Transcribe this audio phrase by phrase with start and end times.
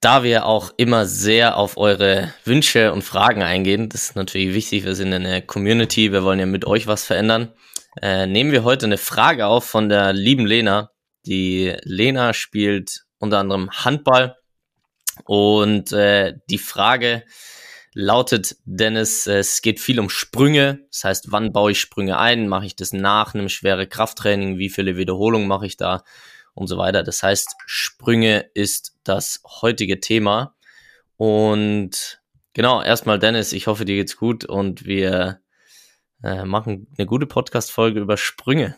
[0.00, 4.84] Da wir auch immer sehr auf eure Wünsche und Fragen eingehen, das ist natürlich wichtig,
[4.84, 7.52] wir sind eine Community, wir wollen ja mit euch was verändern,
[8.02, 10.90] äh, nehmen wir heute eine Frage auf von der lieben Lena.
[11.24, 14.36] Die Lena spielt unter anderem Handball
[15.24, 17.24] und äh, die Frage
[17.94, 20.80] lautet, Dennis, es geht viel um Sprünge.
[20.92, 22.46] Das heißt, wann baue ich Sprünge ein?
[22.46, 24.58] Mache ich das nach einem schweren Krafttraining?
[24.58, 26.04] Wie viele Wiederholungen mache ich da?
[26.56, 27.02] Und so weiter.
[27.02, 30.56] Das heißt, Sprünge ist das heutige Thema.
[31.16, 32.20] Und
[32.54, 35.40] genau, erstmal Dennis, ich hoffe, dir geht's gut und wir
[36.24, 38.76] äh, machen eine gute Podcast-Folge über Sprünge.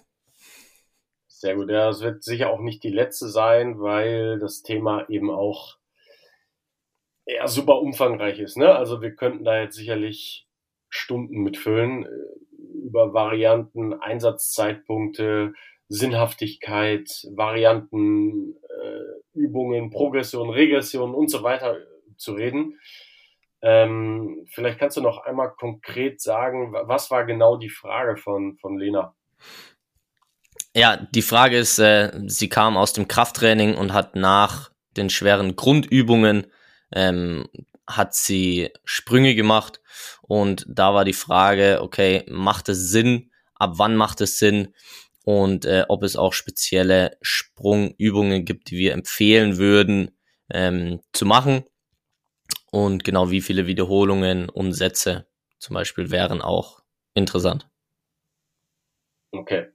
[1.28, 5.30] Sehr gut, ja, das wird sicher auch nicht die letzte sein, weil das Thema eben
[5.30, 5.78] auch
[7.26, 8.56] ja, super umfangreich ist.
[8.56, 8.74] Ne?
[8.74, 10.48] Also wir könnten da jetzt sicherlich
[10.88, 15.52] Stunden mitfüllen äh, über Varianten, Einsatzzeitpunkte,
[15.88, 21.78] Sinnhaftigkeit, Varianten, äh, Übungen, Progression, Regression und so weiter
[22.16, 22.78] zu reden.
[23.60, 28.78] Ähm, vielleicht kannst du noch einmal konkret sagen, was war genau die Frage von, von
[28.78, 29.14] Lena?
[30.74, 35.56] Ja, die Frage ist, äh, sie kam aus dem Krafttraining und hat nach den schweren
[35.56, 36.46] Grundübungen
[36.92, 37.48] ähm,
[37.86, 39.80] hat sie Sprünge gemacht
[40.22, 43.30] und da war die Frage, okay, macht es Sinn?
[43.54, 44.74] Ab wann macht es Sinn?
[45.28, 50.16] Und äh, ob es auch spezielle Sprungübungen gibt, die wir empfehlen würden
[50.50, 51.64] ähm, zu machen.
[52.70, 55.26] Und genau wie viele Wiederholungen und Sätze
[55.58, 56.80] zum Beispiel wären auch
[57.12, 57.68] interessant.
[59.30, 59.66] Okay.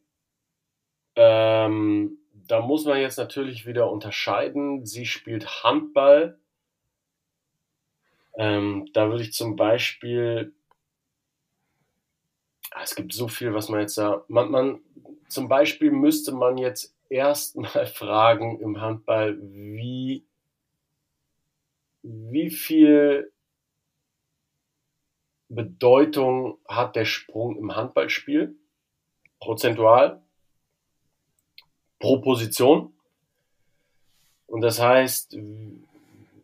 [1.15, 4.87] Ähm, da muss man jetzt natürlich wieder unterscheiden.
[4.87, 6.39] Sie spielt Handball.
[8.39, 10.51] Ähm, da würde ich zum Beispiel
[12.75, 14.25] Ah, es gibt so viel, was man jetzt da.
[14.27, 14.81] Man, man,
[15.33, 20.25] zum Beispiel müsste man jetzt erstmal fragen im Handball, wie,
[22.01, 23.31] wie viel
[25.49, 28.55] Bedeutung hat der Sprung im Handballspiel?
[29.39, 30.21] Prozentual?
[31.99, 32.93] Pro Position?
[34.47, 35.37] Und das heißt,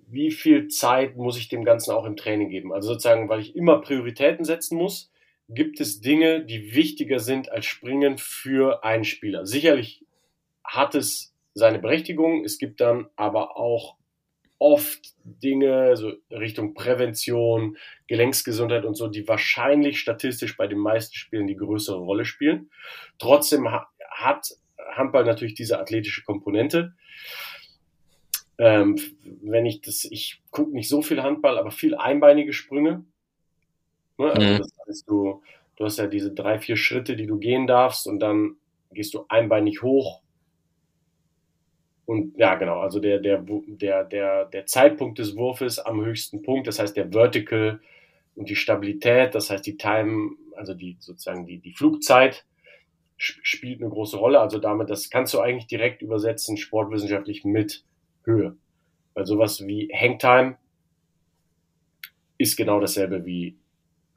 [0.07, 2.73] wie viel Zeit muss ich dem Ganzen auch im Training geben?
[2.73, 5.11] Also sozusagen, weil ich immer Prioritäten setzen muss,
[5.49, 9.45] gibt es Dinge, die wichtiger sind als Springen für einen Spieler.
[9.45, 10.05] Sicherlich
[10.63, 12.45] hat es seine Berechtigung.
[12.45, 13.97] Es gibt dann aber auch
[14.59, 17.77] oft Dinge, so Richtung Prävention,
[18.07, 22.69] Gelenksgesundheit und so, die wahrscheinlich statistisch bei den meisten Spielen die größere Rolle spielen.
[23.17, 24.51] Trotzdem hat
[24.91, 26.93] Handball natürlich diese athletische Komponente.
[28.57, 28.99] Ähm,
[29.41, 33.05] wenn ich das, ich gucke nicht so viel Handball, aber viel einbeinige Sprünge.
[34.19, 34.31] Ne?
[34.31, 34.57] Also mhm.
[34.57, 35.41] das heißt, du,
[35.77, 38.57] du hast ja diese drei, vier Schritte, die du gehen darfst und dann
[38.91, 40.21] gehst du einbeinig hoch.
[42.05, 46.67] Und ja, genau, also der, der, der, der, der Zeitpunkt des Wurfes am höchsten Punkt,
[46.67, 47.79] das heißt der Vertical
[48.35, 52.45] und die Stabilität, das heißt die Time, also die sozusagen die, die Flugzeit
[53.19, 54.39] spielt eine große Rolle.
[54.39, 57.83] Also damit, das kannst du eigentlich direkt übersetzen, sportwissenschaftlich mit
[58.23, 58.55] Höhe.
[59.13, 60.57] Weil sowas wie Hangtime
[62.37, 63.57] ist genau dasselbe wie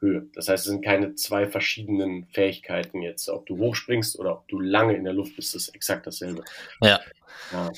[0.03, 0.29] Höhe.
[0.35, 3.29] Das heißt, es sind keine zwei verschiedenen Fähigkeiten jetzt.
[3.29, 6.43] Ob du hochspringst oder ob du lange in der Luft bist, ist exakt dasselbe.
[6.83, 7.01] Ja.
[7.53, 7.71] ja.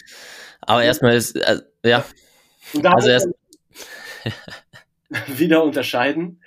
[0.63, 2.05] Aber erstmal ist, äh, ja.
[2.73, 3.29] Und da also erst
[5.29, 6.43] wieder unterscheiden.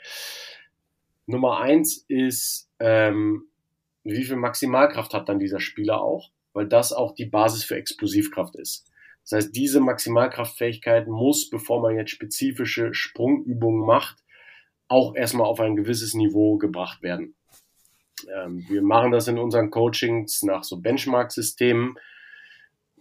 [1.28, 3.48] Nummer eins ist, ähm,
[4.04, 6.32] wie viel Maximalkraft hat dann dieser Spieler auch?
[6.54, 8.88] Weil das auch die Basis für Explosivkraft ist.
[9.24, 14.24] Das heißt, diese Maximalkraftfähigkeit muss, bevor man jetzt spezifische Sprungübungen macht,
[14.88, 17.36] auch erstmal auf ein gewisses Niveau gebracht werden.
[18.34, 21.98] Ähm, wir machen das in unseren Coachings nach so Benchmark-Systemen.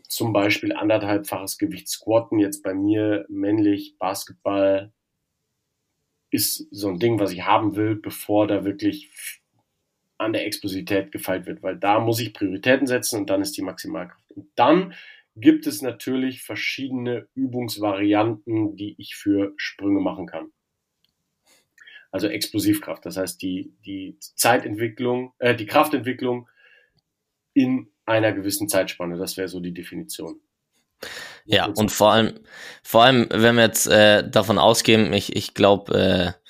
[0.08, 4.92] zum Beispiel anderthalbfaches Gewicht squatten, jetzt bei mir männlich, Basketball,
[6.30, 9.10] ist so ein Ding, was ich haben will, bevor da wirklich
[10.18, 13.62] an der Explosivität gefeilt wird, weil da muss ich Prioritäten setzen und dann ist die
[13.62, 14.32] Maximalkraft.
[14.32, 14.94] Und dann
[15.34, 20.52] gibt es natürlich verschiedene Übungsvarianten, die ich für Sprünge machen kann.
[22.10, 26.48] Also Explosivkraft, das heißt die, die Zeitentwicklung, äh, die Kraftentwicklung
[27.52, 29.18] in einer gewissen Zeitspanne.
[29.18, 30.40] Das wäre so die Definition.
[31.44, 32.40] Ja, und vor allem,
[32.82, 36.46] vor allem, wenn wir jetzt äh, davon ausgehen, ich, ich glaube, äh,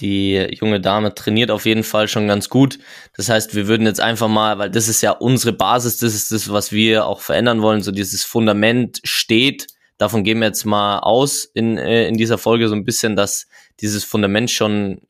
[0.00, 2.78] die junge Dame trainiert auf jeden Fall schon ganz gut.
[3.16, 6.32] Das heißt, wir würden jetzt einfach mal, weil das ist ja unsere Basis, das ist
[6.32, 9.68] das, was wir auch verändern wollen, so dieses Fundament steht.
[9.96, 13.46] Davon gehen wir jetzt mal aus in, äh, in dieser Folge so ein bisschen, dass
[13.80, 15.02] dieses Fundament schon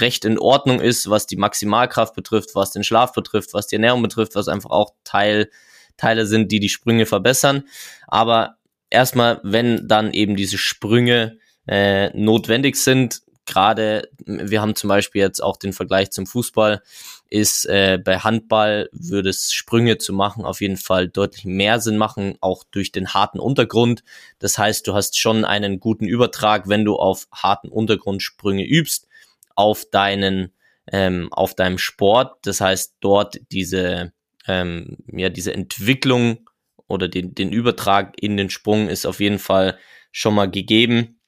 [0.00, 4.02] recht in Ordnung ist, was die Maximalkraft betrifft, was den Schlaf betrifft, was die Ernährung
[4.02, 5.48] betrifft, was einfach auch Teil,
[5.96, 7.64] Teile sind, die die Sprünge verbessern.
[8.08, 8.56] Aber
[8.90, 15.42] erstmal, wenn dann eben diese Sprünge äh, notwendig sind, gerade, wir haben zum Beispiel jetzt
[15.42, 16.82] auch den Vergleich zum Fußball,
[17.28, 21.96] ist äh, bei Handball würde es Sprünge zu machen auf jeden Fall deutlich mehr Sinn
[21.96, 24.04] machen, auch durch den harten Untergrund.
[24.38, 29.08] Das heißt, du hast schon einen guten Übertrag, wenn du auf harten Untergrund Sprünge übst,
[29.54, 30.52] auf deinen,
[30.90, 32.36] ähm, auf deinem Sport.
[32.42, 34.12] Das heißt, dort diese,
[34.46, 36.48] ähm, ja, diese Entwicklung
[36.86, 39.78] oder den, den Übertrag in den Sprung ist auf jeden Fall
[40.10, 41.18] schon mal gegeben.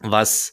[0.00, 0.52] Was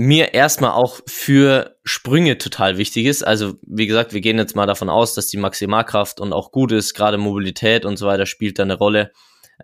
[0.00, 3.24] mir erstmal auch für Sprünge total wichtig ist.
[3.24, 6.70] Also wie gesagt, wir gehen jetzt mal davon aus, dass die Maximalkraft und auch gut
[6.70, 9.10] ist, gerade Mobilität und so weiter spielt da eine Rolle.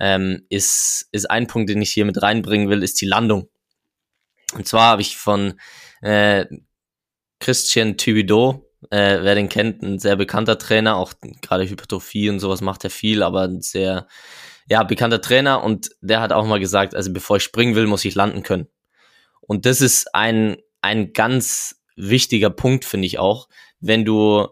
[0.01, 3.49] Ähm, ist, ist ein Punkt, den ich hier mit reinbringen will, ist die Landung.
[4.55, 5.55] Und zwar habe ich von
[6.03, 6.47] äh,
[7.39, 12.61] Christian Thibodeau, äh, wer den kennt, ein sehr bekannter Trainer, auch gerade Hypertrophie und sowas
[12.61, 14.09] macht er viel, aber ein sehr
[14.69, 18.05] ja, bekannter Trainer und der hat auch mal gesagt, also bevor ich springen will, muss
[18.05, 18.67] ich landen können.
[19.47, 23.49] Und das ist ein, ein ganz wichtiger Punkt, finde ich auch.
[23.81, 24.49] Wenn du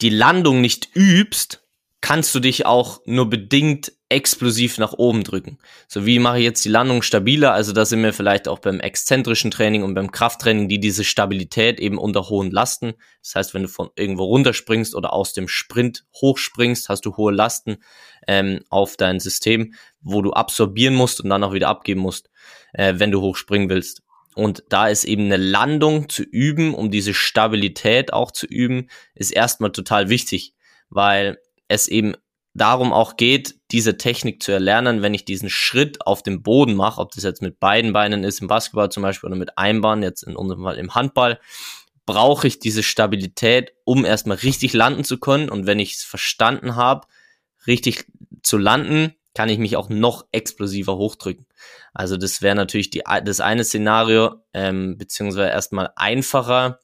[0.00, 1.59] die Landung nicht übst,
[2.00, 5.58] kannst du dich auch nur bedingt explosiv nach oben drücken.
[5.86, 7.52] So wie mache ich jetzt die Landung stabiler?
[7.52, 11.78] Also da sind wir vielleicht auch beim exzentrischen Training und beim Krafttraining, die diese Stabilität
[11.78, 12.94] eben unter hohen Lasten.
[13.22, 17.32] Das heißt, wenn du von irgendwo runterspringst oder aus dem Sprint hochspringst, hast du hohe
[17.32, 17.76] Lasten
[18.26, 22.30] ähm, auf dein System, wo du absorbieren musst und dann auch wieder abgeben musst
[22.72, 24.02] äh, wenn du hochspringen willst.
[24.34, 29.32] Und da ist eben eine Landung zu üben, um diese Stabilität auch zu üben, ist
[29.32, 30.54] erstmal total wichtig,
[30.88, 31.38] weil
[31.70, 32.16] es eben
[32.52, 37.00] darum auch geht, diese Technik zu erlernen, wenn ich diesen Schritt auf dem Boden mache,
[37.00, 40.02] ob das jetzt mit beiden Beinen ist, im Basketball zum Beispiel oder mit einem Bein,
[40.02, 41.38] jetzt in unserem Fall im Handball,
[42.06, 45.48] brauche ich diese Stabilität, um erstmal richtig landen zu können.
[45.48, 47.06] Und wenn ich es verstanden habe,
[47.68, 48.06] richtig
[48.42, 51.46] zu landen, kann ich mich auch noch explosiver hochdrücken.
[51.94, 56.80] Also das wäre natürlich die, das eine Szenario, ähm, beziehungsweise erstmal einfacher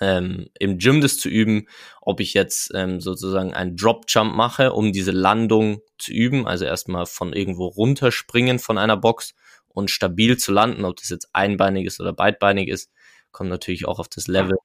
[0.00, 1.66] ähm, im Gym das zu üben,
[2.00, 6.64] ob ich jetzt ähm, sozusagen einen Drop Jump mache, um diese Landung zu üben, also
[6.64, 9.34] erstmal von irgendwo runterspringen von einer Box
[9.68, 12.90] und stabil zu landen, ob das jetzt einbeinig ist oder beidbeinig ist,
[13.30, 14.56] kommt natürlich auch auf das Level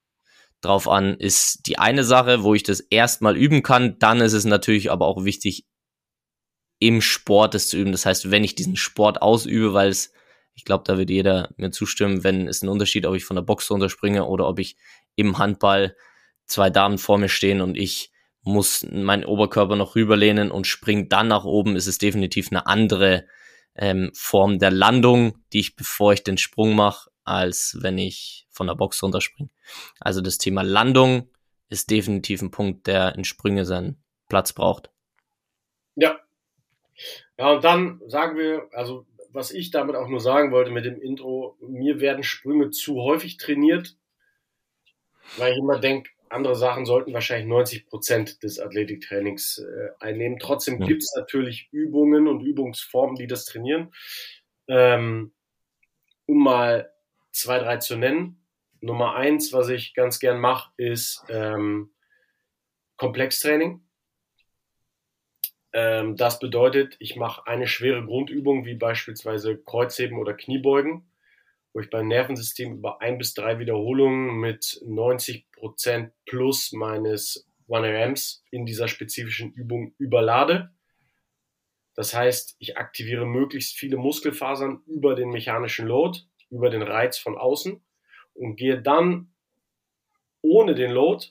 [0.60, 3.98] drauf an, ist die eine Sache, wo ich das erstmal üben kann.
[3.98, 5.64] Dann ist es natürlich aber auch wichtig,
[6.78, 7.92] im Sport das zu üben.
[7.92, 10.12] Das heißt, wenn ich diesen Sport ausübe, weil es,
[10.54, 13.42] ich glaube, da wird jeder mir zustimmen, wenn es ein Unterschied, ob ich von der
[13.42, 14.76] Box runterspringe oder ob ich
[15.16, 15.96] im Handball
[16.44, 21.28] zwei Damen vor mir stehen und ich muss meinen Oberkörper noch rüberlehnen und springe dann
[21.28, 23.26] nach oben, ist es definitiv eine andere
[23.74, 28.68] ähm, Form der Landung, die ich, bevor ich den Sprung mache, als wenn ich von
[28.68, 29.50] der Box runterspringe.
[29.98, 31.28] Also das Thema Landung
[31.68, 34.90] ist definitiv ein Punkt, der in Sprünge seinen Platz braucht.
[35.96, 36.20] Ja,
[37.38, 41.00] ja, und dann sagen wir, also was ich damit auch nur sagen wollte mit dem
[41.00, 43.96] Intro, mir werden Sprünge zu häufig trainiert,
[45.36, 50.38] weil ich immer denke, andere Sachen sollten wahrscheinlich 90 Prozent des Athletiktrainings äh, einnehmen.
[50.38, 50.86] Trotzdem ja.
[50.86, 53.92] gibt es natürlich Übungen und Übungsformen, die das trainieren.
[54.68, 55.32] Ähm,
[56.26, 56.92] um mal
[57.32, 58.42] zwei, drei zu nennen.
[58.80, 61.90] Nummer eins, was ich ganz gern mache, ist ähm,
[62.96, 63.82] Komplextraining.
[65.72, 71.06] Ähm, das bedeutet, ich mache eine schwere Grundübung wie beispielsweise Kreuzheben oder Kniebeugen,
[71.76, 78.40] wo ich beim Nervensystem über ein bis drei Wiederholungen mit 90 Prozent plus meines 1RMs
[78.50, 80.70] in dieser spezifischen Übung überlade.
[81.94, 87.36] Das heißt, ich aktiviere möglichst viele Muskelfasern über den mechanischen Load, über den Reiz von
[87.36, 87.84] außen
[88.32, 89.34] und gehe dann
[90.40, 91.26] ohne den Load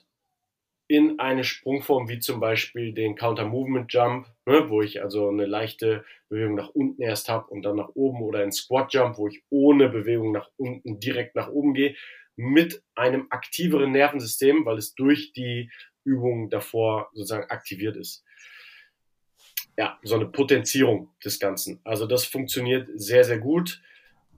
[0.88, 6.54] in eine Sprungform wie zum Beispiel den Counter-Movement-Jump, ne, wo ich also eine leichte Bewegung
[6.54, 10.32] nach unten erst habe und dann nach oben oder ein Squat-Jump, wo ich ohne Bewegung
[10.32, 11.96] nach unten direkt nach oben gehe,
[12.36, 15.70] mit einem aktiveren Nervensystem, weil es durch die
[16.04, 18.24] Übung davor sozusagen aktiviert ist.
[19.76, 21.80] Ja, so eine Potenzierung des Ganzen.
[21.84, 23.82] Also das funktioniert sehr, sehr gut.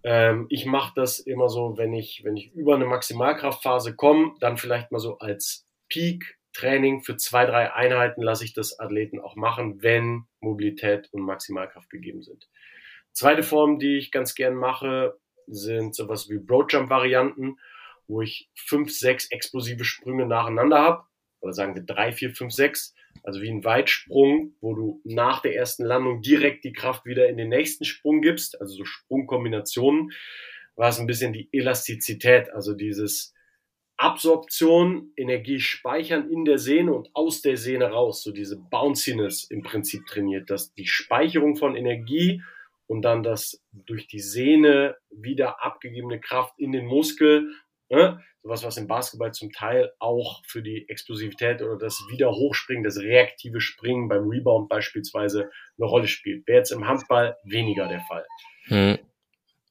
[0.02, 4.56] Ähm, ich mache das immer so, wenn ich, wenn ich über eine Maximalkraftphase komme, dann
[4.56, 5.66] vielleicht mal so als
[6.52, 11.90] Peak-Training für zwei, drei Einheiten lasse ich das Athleten auch machen, wenn Mobilität und Maximalkraft
[11.90, 12.48] gegeben sind.
[13.12, 17.58] Zweite Form, die ich ganz gern mache, sind sowas wie Broadjump-Varianten,
[18.06, 21.04] wo ich fünf, sechs explosive Sprünge nacheinander habe.
[21.40, 22.94] Oder sagen wir drei, vier, fünf, sechs.
[23.22, 27.36] Also wie ein Weitsprung, wo du nach der ersten Landung direkt die Kraft wieder in
[27.36, 28.60] den nächsten Sprung gibst.
[28.60, 30.12] Also so Sprungkombinationen.
[30.76, 33.34] Was ein bisschen die Elastizität, also dieses
[33.98, 39.62] Absorption, Energie speichern in der Sehne und aus der Sehne raus, so diese Bounciness im
[39.62, 42.42] Prinzip trainiert, dass die Speicherung von Energie
[42.86, 47.50] und dann das durch die Sehne wieder abgegebene Kraft in den Muskel,
[47.90, 48.22] ne?
[48.42, 53.60] sowas, was im Basketball zum Teil auch für die Explosivität oder das Wiederhochspringen, das reaktive
[53.60, 56.46] Springen beim Rebound beispielsweise eine Rolle spielt.
[56.46, 58.24] Wäre jetzt im Handball weniger der Fall.
[58.66, 58.98] Hm.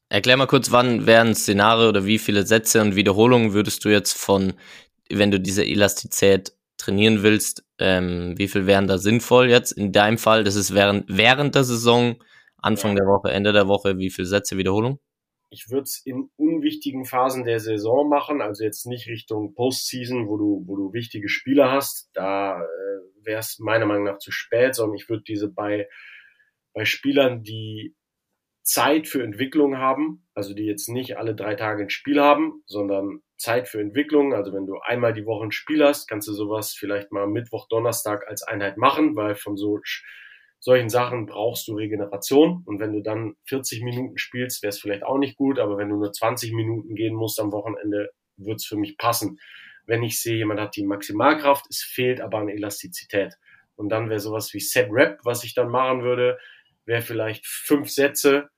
[0.09, 4.13] Erklär mal kurz, wann wären Szenarien oder wie viele Sätze und Wiederholungen würdest du jetzt
[4.13, 4.53] von,
[5.09, 10.17] wenn du diese Elastizität trainieren willst, ähm, wie viel wären da sinnvoll jetzt in deinem
[10.17, 10.43] Fall?
[10.43, 12.15] Das ist während, während der Saison,
[12.57, 13.03] Anfang ja.
[13.03, 14.99] der Woche, Ende der Woche, wie viele Sätze Wiederholung?
[15.49, 20.37] Ich würde es in unwichtigen Phasen der Saison machen, also jetzt nicht Richtung Postseason, wo
[20.37, 22.09] du, wo du wichtige Spieler hast.
[22.13, 22.65] Da äh,
[23.23, 25.87] wäre es meiner Meinung nach zu spät, sondern ich würde diese bei,
[26.73, 27.95] bei Spielern, die
[28.67, 33.21] Zeit für Entwicklung haben, also die jetzt nicht alle drei Tage ein Spiel haben, sondern
[33.37, 34.33] Zeit für Entwicklung.
[34.33, 37.69] Also wenn du einmal die Woche ein Spiel hast, kannst du sowas vielleicht mal Mittwoch,
[37.69, 39.79] Donnerstag als Einheit machen, weil von so
[40.59, 42.63] solchen Sachen brauchst du Regeneration.
[42.65, 45.87] Und wenn du dann 40 Minuten spielst, wäre es vielleicht auch nicht gut, aber wenn
[45.87, 49.39] du nur 20 Minuten gehen musst am Wochenende, wird es für mich passen.
[49.85, 53.35] Wenn ich sehe, jemand hat die Maximalkraft, es fehlt aber an Elastizität.
[53.77, 56.37] Und dann wäre sowas wie Set Rep, was ich dann machen würde,
[56.83, 58.49] wäre vielleicht fünf Sätze,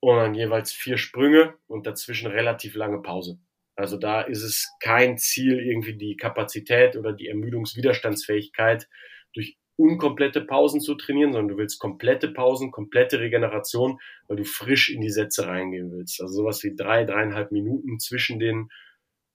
[0.00, 3.38] und dann jeweils vier Sprünge und dazwischen relativ lange Pause.
[3.74, 8.88] Also da ist es kein Ziel, irgendwie die Kapazität oder die Ermüdungswiderstandsfähigkeit
[9.34, 14.88] durch unkomplette Pausen zu trainieren, sondern du willst komplette Pausen, komplette Regeneration, weil du frisch
[14.88, 16.20] in die Sätze reingehen willst.
[16.20, 18.70] Also sowas wie drei, dreieinhalb Minuten zwischen den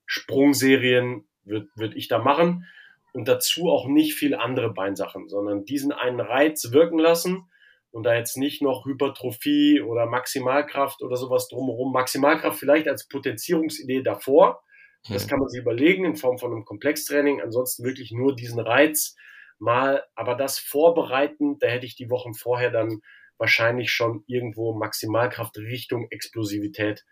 [0.05, 2.65] Sprungserien würde würd ich da machen
[3.13, 7.49] und dazu auch nicht viel andere Beinsachen, sondern diesen einen Reiz wirken lassen
[7.93, 11.93] und da jetzt nicht noch Hypertrophie oder Maximalkraft oder sowas drumherum.
[11.93, 14.63] Maximalkraft vielleicht als Potenzierungsidee davor.
[15.07, 17.41] Das kann man sich überlegen in Form von einem Komplextraining.
[17.41, 19.15] Ansonsten wirklich nur diesen Reiz
[19.59, 23.01] mal, aber das vorbereiten, da hätte ich die Wochen vorher dann
[23.37, 27.05] wahrscheinlich schon irgendwo Maximalkraft Richtung Explosivität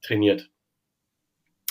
[0.00, 0.50] trainiert.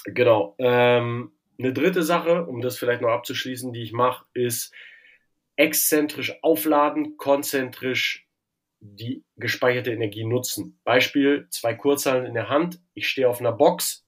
[0.03, 0.55] Genau.
[0.59, 4.73] Ähm, eine dritte Sache, um das vielleicht noch abzuschließen, die ich mache, ist
[5.55, 8.26] exzentrisch aufladen, konzentrisch
[8.79, 10.79] die gespeicherte Energie nutzen.
[10.83, 14.05] Beispiel, zwei Kurzhallen in der Hand, ich stehe auf einer Box,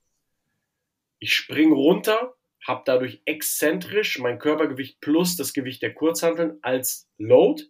[1.20, 2.36] ich springe runter,
[2.66, 7.64] habe dadurch exzentrisch mein Körpergewicht plus das Gewicht der Kurzhanteln als Load,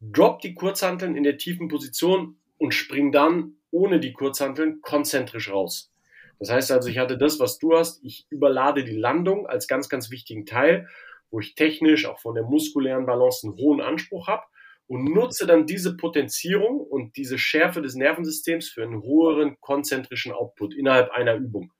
[0.00, 5.92] drop die Kurzhanteln in der tiefen Position und spring dann ohne die Kurzhanteln konzentrisch raus.
[6.38, 9.88] Das heißt also, ich hatte das, was du hast, ich überlade die Landung als ganz,
[9.88, 10.88] ganz wichtigen Teil,
[11.30, 14.42] wo ich technisch auch von der muskulären Balance einen hohen Anspruch habe
[14.88, 20.74] und nutze dann diese Potenzierung und diese Schärfe des Nervensystems für einen höheren konzentrischen Output
[20.74, 21.72] innerhalb einer Übung.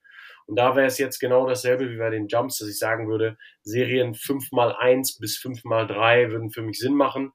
[0.45, 3.37] Und da wäre es jetzt genau dasselbe wie bei den Jumps, dass ich sagen würde,
[3.63, 7.33] Serien 5x1 bis 5x3 würden für mich Sinn machen,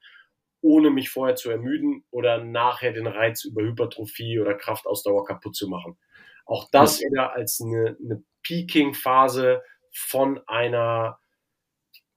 [0.62, 5.68] ohne mich vorher zu ermüden oder nachher den Reiz über Hypertrophie oder Kraftausdauer kaputt zu
[5.68, 5.98] machen.
[6.46, 9.62] Auch das wieder als eine, eine Peaking-Phase
[9.92, 11.18] von einer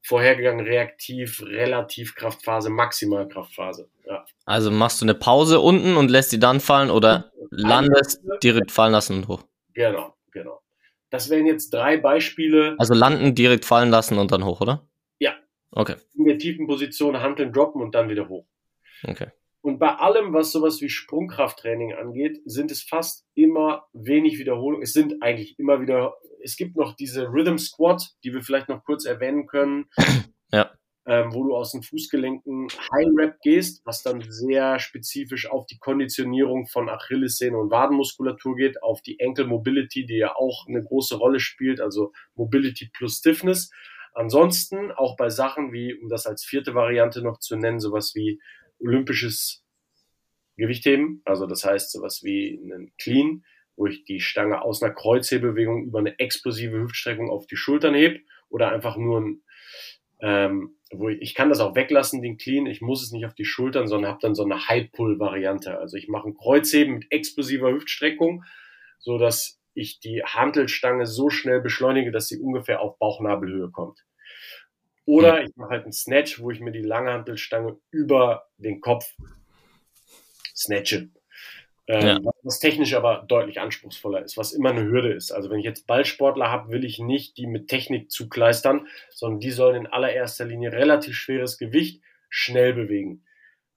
[0.05, 3.89] vorhergegangen reaktiv, relativ Kraftphase, Maximalkraftphase.
[4.05, 4.25] Ja.
[4.45, 8.91] Also machst du eine Pause unten und lässt die dann fallen oder landest direkt fallen
[8.91, 9.43] lassen und hoch?
[9.73, 10.61] Genau, genau.
[11.09, 12.75] Das wären jetzt drei Beispiele.
[12.77, 14.87] Also landen, direkt fallen lassen und dann hoch, oder?
[15.19, 15.33] Ja.
[15.71, 15.95] Okay.
[16.13, 18.45] In der tiefen Position Handeln droppen und dann wieder hoch.
[19.03, 19.27] Okay.
[19.61, 24.83] Und bei allem, was sowas wie Sprungkrafttraining angeht, sind es fast immer wenig Wiederholungen.
[24.83, 26.13] Es sind eigentlich immer wieder,
[26.45, 29.85] es gibt noch diese Rhythm Squat, die wir vielleicht noch kurz erwähnen können.
[30.53, 30.71] Ja.
[31.07, 35.79] Ähm, wo du aus den Fußgelenken High Rep gehst, was dann sehr spezifisch auf die
[35.79, 41.17] Konditionierung von Achillessehne und Wadenmuskulatur geht, auf die Ankle Mobility, die ja auch eine große
[41.17, 43.71] Rolle spielt, also Mobility plus Stiffness.
[44.13, 48.39] Ansonsten auch bei Sachen wie, um das als vierte Variante noch zu nennen, sowas wie
[48.79, 49.63] olympisches
[50.57, 53.43] Gewichtheben, also das heißt sowas wie einen Clean,
[53.75, 58.21] wo ich die Stange aus einer Kreuzhebewegung über eine explosive Hüftstreckung auf die Schultern heb
[58.49, 59.43] oder einfach nur ein,
[60.21, 63.35] ähm, wo ich, ich kann das auch weglassen, den Clean, ich muss es nicht auf
[63.35, 65.77] die Schultern, sondern habe dann so eine High-Pull-Variante.
[65.77, 68.43] Also ich mache ein Kreuzheben mit explosiver Hüftstreckung,
[68.99, 74.05] so dass ich die Hantelstange so schnell beschleunige, dass sie ungefähr auf Bauchnabelhöhe kommt.
[75.05, 79.13] Oder ich mache halt einen Snatch, wo ich mir die lange Hantelstange über den Kopf
[80.55, 81.09] snatche.
[81.87, 82.19] Ähm, ja.
[82.41, 85.31] Was technisch aber deutlich anspruchsvoller ist, was immer eine Hürde ist.
[85.31, 89.51] Also wenn ich jetzt Ballsportler habe, will ich nicht die mit Technik zukleistern, sondern die
[89.51, 93.23] sollen in allererster Linie relativ schweres Gewicht schnell bewegen.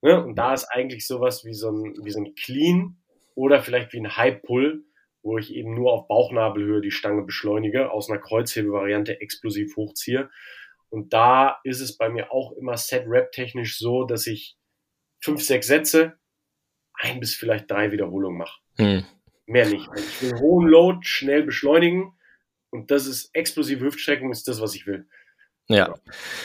[0.01, 0.23] Ne?
[0.23, 2.97] Und da ist eigentlich sowas wie so ein, wie so ein Clean
[3.35, 4.85] oder vielleicht wie ein High Pull,
[5.23, 10.31] wo ich eben nur auf Bauchnabelhöhe die Stange beschleunige, aus einer Kreuzhebevariante explosiv hochziehe.
[10.89, 14.57] Und da ist es bei mir auch immer Set-Rap-technisch so, dass ich
[15.21, 16.19] fünf, sechs Sätze,
[16.99, 18.61] ein bis vielleicht drei Wiederholungen mache.
[18.77, 19.05] Hm.
[19.47, 19.89] Mehr nicht.
[19.89, 22.13] Also ich will hohen Load schnell beschleunigen
[22.71, 25.07] und das ist explosive Hüftstreckung, ist das, was ich will.
[25.71, 25.95] Ja,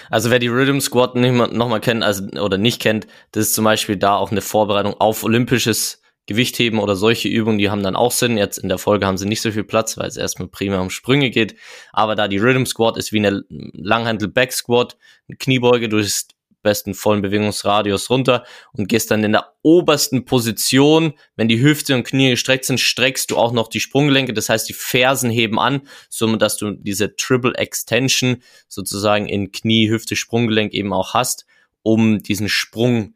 [0.10, 3.48] also wer die Rhythm Squad nicht mal, noch mal kennt also, oder nicht kennt, das
[3.48, 7.84] ist zum Beispiel da auch eine Vorbereitung auf olympisches Gewichtheben oder solche Übungen, die haben
[7.84, 8.38] dann auch Sinn.
[8.38, 10.90] Jetzt in der Folge haben sie nicht so viel Platz, weil es erstmal prima um
[10.90, 11.56] Sprünge geht.
[11.92, 16.33] Aber da die Rhythm Squat ist wie eine Langhandel Back Squat, eine Kniebeuge, du bist
[16.64, 22.04] besten vollen Bewegungsradius runter und gehst dann in der obersten Position, wenn die Hüfte und
[22.04, 25.82] Knie gestreckt sind, streckst du auch noch die Sprunggelenke, das heißt die Fersen heben an,
[26.10, 31.46] so dass du diese Triple Extension sozusagen in Knie, Hüfte, Sprunggelenk eben auch hast,
[31.84, 33.14] um diesen Sprung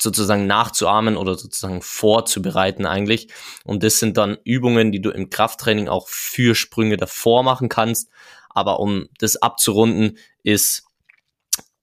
[0.00, 3.28] sozusagen nachzuahmen oder sozusagen vorzubereiten eigentlich.
[3.64, 8.10] Und das sind dann Übungen, die du im Krafttraining auch für Sprünge davor machen kannst.
[8.50, 10.87] Aber um das abzurunden, ist,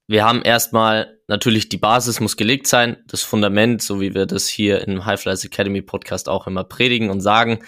[0.07, 4.47] wir haben erstmal natürlich die Basis muss gelegt sein, das Fundament, so wie wir das
[4.47, 7.59] hier im High Flies Academy Podcast auch immer predigen und sagen.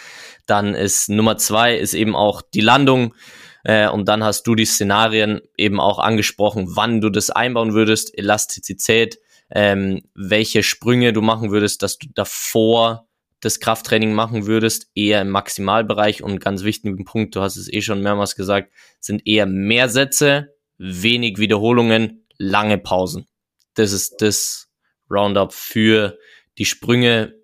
[0.45, 3.15] Dann ist Nummer zwei ist eben auch die Landung.
[3.63, 8.17] Äh, und dann hast du die Szenarien eben auch angesprochen, wann du das einbauen würdest,
[8.17, 9.19] Elastizität,
[9.49, 13.07] ähm, welche Sprünge du machen würdest, dass du davor
[13.39, 17.81] das Krafttraining machen würdest, eher im Maximalbereich und ganz wichtigen Punkt, du hast es eh
[17.81, 23.27] schon mehrmals gesagt, sind eher mehr Sätze, wenig Wiederholungen, lange Pausen.
[23.75, 24.71] Das ist das
[25.09, 26.17] Roundup für
[26.57, 27.35] die Sprünge,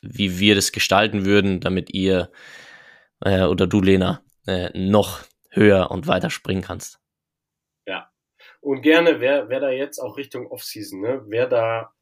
[0.00, 2.30] wie wir das gestalten würden, damit ihr
[3.24, 7.00] äh, oder du, Lena, äh, noch höher und weiter springen kannst.
[8.64, 11.92] Und gerne, wer, wer da jetzt auch Richtung Offseason, ne, wer da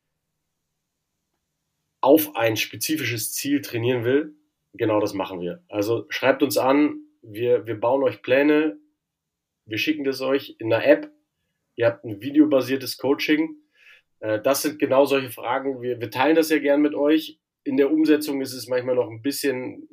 [2.01, 4.37] auf ein spezifisches Ziel trainieren will,
[4.73, 5.65] genau das machen wir.
[5.69, 8.79] Also schreibt uns an, wir, wir bauen euch Pläne,
[9.65, 11.11] wir schicken das euch in einer App,
[11.77, 13.57] ihr habt ein videobasiertes Coaching.
[14.21, 15.83] Äh, das sind genau solche Fragen.
[15.83, 17.39] Wir, wir teilen das ja gern mit euch.
[17.65, 19.89] In der Umsetzung ist es manchmal noch ein bisschen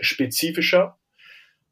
[0.00, 0.98] spezifischer.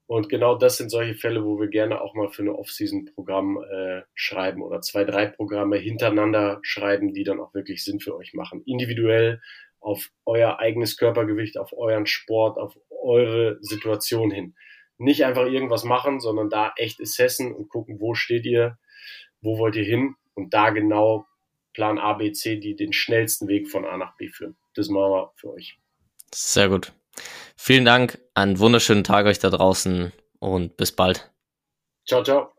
[0.07, 4.03] Und genau das sind solche Fälle, wo wir gerne auch mal für eine Off-Season-Programm äh,
[4.15, 8.63] schreiben oder zwei, drei Programme hintereinander schreiben, die dann auch wirklich Sinn für euch machen.
[8.65, 9.43] Individuell
[9.81, 14.55] auf euer eigenes Körpergewicht, auf euren Sport, auf eure Situation hin.
[14.97, 18.79] Nicht einfach irgendwas machen, sondern da echt assessen und gucken, wo steht ihr,
[19.41, 21.27] wo wollt ihr hin und da genau
[21.73, 24.57] Plan A, B, C, die den schnellsten Weg von A nach B führen.
[24.75, 25.79] Das machen wir für euch.
[26.35, 26.93] Sehr gut.
[27.57, 31.33] Vielen Dank, einen wunderschönen Tag euch da draußen und bis bald.
[32.07, 32.58] Ciao, ciao.